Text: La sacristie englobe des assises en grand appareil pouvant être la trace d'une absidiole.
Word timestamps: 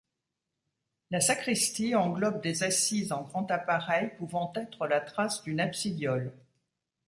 La 1.11 1.21
sacristie 1.21 1.93
englobe 1.93 2.41
des 2.41 2.63
assises 2.63 3.11
en 3.11 3.21
grand 3.21 3.45
appareil 3.51 4.09
pouvant 4.17 4.51
être 4.55 4.87
la 4.87 4.99
trace 4.99 5.43
d'une 5.43 5.59
absidiole. 5.59 6.33